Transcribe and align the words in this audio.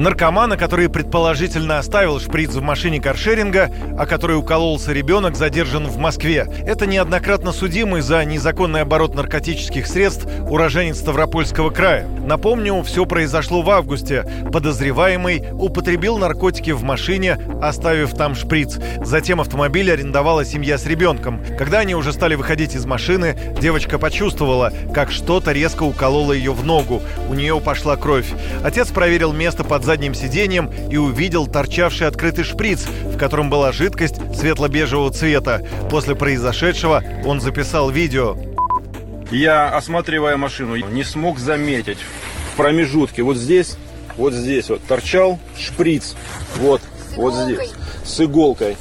Наркомана, 0.00 0.56
который 0.56 0.88
предположительно 0.88 1.78
оставил 1.78 2.18
шприц 2.20 2.54
в 2.54 2.62
машине 2.62 3.02
каршеринга, 3.02 3.70
а 3.98 4.06
который 4.06 4.38
укололся 4.38 4.94
ребенок, 4.94 5.36
задержан 5.36 5.88
в 5.88 5.98
Москве. 5.98 6.46
Это 6.66 6.86
неоднократно 6.86 7.52
судимый 7.52 8.00
за 8.00 8.24
незаконный 8.24 8.80
оборот 8.80 9.14
наркотических 9.14 9.86
средств 9.86 10.26
уроженец 10.48 10.96
Ставропольского 11.00 11.68
края. 11.68 12.08
Напомню, 12.24 12.80
все 12.82 13.04
произошло 13.04 13.60
в 13.60 13.68
августе. 13.68 14.24
Подозреваемый 14.50 15.44
употребил 15.52 16.16
наркотики 16.16 16.70
в 16.70 16.82
машине, 16.82 17.38
оставив 17.60 18.14
там 18.14 18.34
шприц. 18.34 18.78
Затем 19.04 19.38
автомобиль 19.38 19.92
арендовала 19.92 20.46
семья 20.46 20.78
с 20.78 20.86
ребенком. 20.86 21.42
Когда 21.58 21.80
они 21.80 21.94
уже 21.94 22.14
стали 22.14 22.36
выходить 22.36 22.74
из 22.74 22.86
машины, 22.86 23.36
девочка 23.60 23.98
почувствовала, 23.98 24.72
как 24.94 25.10
что-то 25.10 25.52
резко 25.52 25.82
укололо 25.82 26.32
ее 26.32 26.52
в 26.54 26.64
ногу. 26.64 27.02
У 27.28 27.34
нее 27.34 27.60
пошла 27.60 27.96
кровь. 27.96 28.28
Отец 28.64 28.88
проверил 28.88 29.34
место 29.34 29.62
под 29.62 29.89
задним 29.90 30.14
сиденьем 30.14 30.70
и 30.88 30.96
увидел 30.98 31.48
торчавший 31.48 32.06
открытый 32.06 32.44
шприц, 32.44 32.86
в 33.06 33.18
котором 33.18 33.50
была 33.50 33.72
жидкость 33.72 34.14
светло-бежевого 34.32 35.10
цвета. 35.10 35.66
После 35.90 36.14
произошедшего 36.14 37.02
он 37.24 37.40
записал 37.40 37.90
видео. 37.90 38.36
Я, 39.32 39.68
осматривая 39.68 40.36
машину, 40.36 40.76
не 40.76 41.02
смог 41.02 41.40
заметить 41.40 41.98
в 42.52 42.56
промежутке 42.56 43.24
вот 43.24 43.36
здесь, 43.36 43.78
вот 44.16 44.32
здесь 44.32 44.68
вот 44.68 44.80
торчал 44.86 45.40
шприц. 45.58 46.14
Вот, 46.58 46.80
вот 47.16 47.34
здесь, 47.34 47.72
с 48.04 48.20
иголкой. 48.20 48.76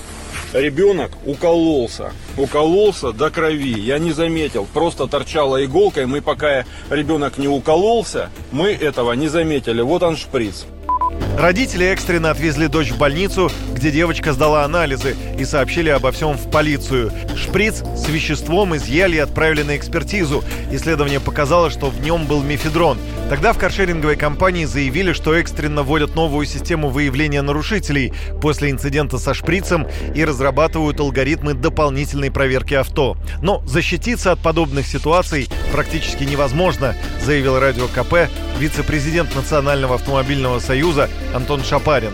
Ребенок 0.54 1.10
укололся, 1.26 2.12
укололся 2.38 3.14
до 3.14 3.32
крови. 3.32 3.80
Я 3.80 3.98
не 3.98 4.12
заметил, 4.12 4.68
просто 4.72 5.08
торчала 5.08 5.66
иголкой. 5.66 6.06
Мы 6.06 6.22
пока 6.22 6.66
ребенок 6.92 7.40
не 7.40 7.48
укололся, 7.48 8.30
мы 8.52 8.70
этого 8.70 9.14
не 9.14 9.28
заметили. 9.28 9.82
Вот 9.82 10.04
он 10.04 10.16
шприц. 10.16 10.68
Родители 11.38 11.86
экстренно 11.86 12.32
отвезли 12.32 12.68
дочь 12.68 12.92
в 12.92 12.98
больницу, 12.98 13.50
где 13.74 13.92
девочка 13.92 14.34
сдала 14.34 14.66
анализы 14.66 15.16
и 15.38 15.46
сообщили 15.46 15.90
обо 15.90 16.12
всем 16.12 16.38
в 16.38 16.52
полицию. 16.52 17.12
Шприц 17.38 17.84
с 17.96 18.10
веществом 18.10 18.76
изъяли 18.76 19.16
и 19.16 19.20
отправили 19.20 19.64
на 19.64 19.78
экспертизу. 19.78 20.44
Исследование 20.72 21.20
показало, 21.22 21.70
что 21.70 21.90
в 21.90 22.02
нем 22.02 22.26
был 22.26 22.44
мефедрон. 22.44 22.98
Тогда 23.30 23.54
в 23.54 23.58
каршеринговой 23.58 24.18
компании 24.18 24.66
заявили, 24.66 25.14
что 25.14 25.34
экстренно 25.34 25.84
вводят 25.84 26.16
новую 26.16 26.46
систему 26.46 26.90
выявления 26.90 27.42
нарушителей 27.42 28.12
после 28.42 28.72
инцидента 28.72 29.18
со 29.18 29.34
шприцем 29.34 29.88
и 30.16 30.26
разрабатывают 30.26 31.00
алгоритмы 31.00 31.54
дополнительной 31.54 32.32
проверки 32.32 32.74
авто. 32.74 33.16
Но 33.42 33.64
защититься 33.66 34.32
от 34.32 34.40
подобных 34.40 34.88
ситуаций 34.88 35.48
практически 35.72 36.24
невозможно, 36.24 36.96
заявил 37.24 37.60
Радио 37.60 37.88
КП 37.88 38.30
вице-президент 38.60 39.36
Национального 39.36 39.96
автомобильного 39.96 40.60
союза 40.60 41.10
Антон 41.34 41.64
Шапарин. 41.64 42.12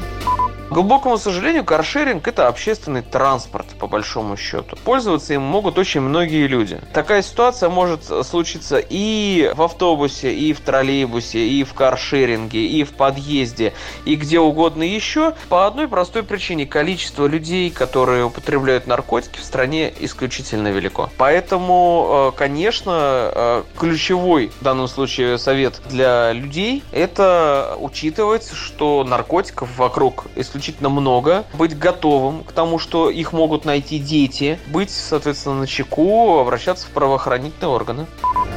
К 0.68 0.72
глубокому 0.72 1.20
сожалению, 1.20 1.64
каршеринг– 1.64 2.28
это 2.28 2.48
общественный 2.48 3.04
транспорт, 3.04 3.68
по 3.80 3.86
большому 3.86 4.36
счету. 4.36 4.76
Пользоваться 4.84 5.36
им 5.36 5.44
могут 5.44 5.78
очень 5.78 6.02
многие 6.02 6.48
люди. 6.48 6.82
Такая 6.92 7.22
ситуация 7.22 7.70
может 7.70 8.04
случиться 8.26 8.80
и 8.80 9.52
в 9.56 9.62
автобусе, 9.62 10.34
и 10.34 10.54
в 10.54 10.62
троллейбусе, 10.62 11.48
и 11.48 11.64
в 11.64 11.76
каршеринге, 11.76 12.66
и 12.66 12.84
в 12.84 12.94
подъезде, 12.94 13.74
и 14.06 14.16
где 14.16 14.40
угодно 14.40 14.82
еще. 14.82 15.36
По 15.50 15.68
одной 15.68 15.88
простой 15.88 16.24
причине– 16.24 16.66
количество 16.66 17.28
людей, 17.28 17.70
которые 17.70 18.26
употребляют 18.26 18.88
наркотики 18.88 19.38
в 19.38 19.44
стране 19.44 19.94
исключительно 20.00 20.70
велико. 20.70 21.12
Поэтому, 21.18 22.32
э, 22.34 22.38
конечно, 22.38 22.92
э, 22.92 23.64
ключевой 23.78 24.52
в 24.60 24.64
данном 24.64 24.88
случае 24.88 25.38
совет 25.38 25.80
для 25.90 26.34
людей– 26.34 26.84
это 26.92 27.78
учитывать, 27.80 28.52
что 28.52 29.04
наркотиков 29.04 29.70
вокруг 29.78 30.26
исключительно 30.36 30.55
исключительно 30.56 30.88
много, 30.88 31.44
быть 31.54 31.78
готовым 31.78 32.44
к 32.46 32.54
тому, 32.54 32.80
что 32.80 33.10
их 33.10 33.34
могут 33.34 33.66
найти 33.66 34.00
дети, 34.00 34.58
быть, 34.68 34.90
соответственно, 34.90 35.56
на 35.56 35.68
чеку, 35.68 36.40
обращаться 36.40 36.88
в 36.88 36.92
правоохранительные 36.92 37.70
органы. 37.70 38.06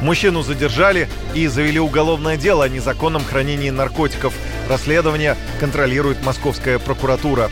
Мужчину 0.01 0.41
задержали 0.41 1.09
и 1.33 1.47
завели 1.47 1.79
уголовное 1.79 2.37
дело 2.37 2.63
о 2.63 2.69
незаконном 2.69 3.23
хранении 3.25 3.69
наркотиков. 3.69 4.33
Расследование 4.69 5.35
контролирует 5.59 6.23
московская 6.23 6.79
прокуратура. 6.79 7.51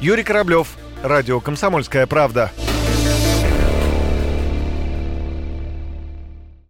Юрий 0.00 0.22
Кораблев, 0.22 0.68
Радио 1.02 1.40
«Комсомольская 1.40 2.06
правда». 2.06 2.52